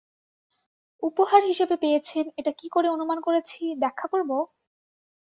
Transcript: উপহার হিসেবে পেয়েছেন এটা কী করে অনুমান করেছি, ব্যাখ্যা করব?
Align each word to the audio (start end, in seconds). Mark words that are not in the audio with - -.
উপহার 1.03 1.41
হিসেবে 1.49 1.75
পেয়েছেন 1.77 2.25
এটা 2.39 2.51
কী 2.59 2.67
করে 2.69 2.87
অনুমান 2.89 3.19
করেছি, 3.21 3.61
ব্যাখ্যা 3.81 4.07
করব? 4.13 4.31